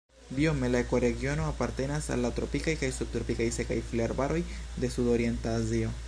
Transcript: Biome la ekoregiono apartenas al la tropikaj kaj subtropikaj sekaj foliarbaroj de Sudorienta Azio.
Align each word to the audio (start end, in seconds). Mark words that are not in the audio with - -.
Biome 0.35 0.69
la 0.75 0.79
ekoregiono 0.85 1.43
apartenas 1.49 2.07
al 2.15 2.25
la 2.27 2.31
tropikaj 2.39 2.75
kaj 2.83 2.89
subtropikaj 2.95 3.49
sekaj 3.57 3.77
foliarbaroj 3.91 4.41
de 4.85 4.89
Sudorienta 4.95 5.55
Azio. 5.61 5.93